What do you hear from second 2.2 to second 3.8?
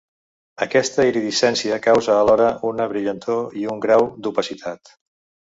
alhora una brillantor i